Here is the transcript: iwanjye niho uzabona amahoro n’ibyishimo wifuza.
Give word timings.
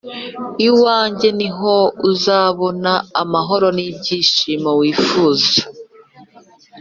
iwanjye 0.67 1.27
niho 1.39 1.75
uzabona 2.11 2.91
amahoro 3.21 3.67
n’ibyishimo 3.75 4.69
wifuza. 4.79 5.59